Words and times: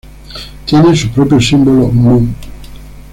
Tiene 0.65 0.95
su 0.95 1.11
propio 1.11 1.39
símbolo 1.39 1.87
Mu. 1.89 2.25